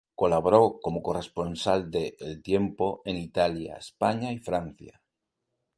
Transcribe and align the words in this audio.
Colaboró 0.15 0.79
como 0.81 1.03
corresponsal 1.03 1.91
de 1.91 2.15
"El 2.19 2.41
Tiempo" 2.41 3.03
en 3.05 3.17
Italia, 3.17 3.75
España 3.77 4.31
y 4.31 4.39
Francia. 4.39 4.99